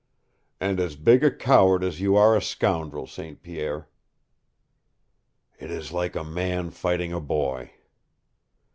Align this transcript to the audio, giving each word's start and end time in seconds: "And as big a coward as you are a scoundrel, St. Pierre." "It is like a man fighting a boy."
"And 0.59 0.79
as 0.79 0.95
big 0.95 1.23
a 1.23 1.29
coward 1.29 1.83
as 1.83 2.01
you 2.01 2.15
are 2.15 2.35
a 2.35 2.41
scoundrel, 2.41 3.05
St. 3.05 3.43
Pierre." 3.43 3.87
"It 5.59 5.69
is 5.69 5.91
like 5.91 6.15
a 6.15 6.23
man 6.23 6.71
fighting 6.71 7.13
a 7.13 7.19
boy." 7.21 7.73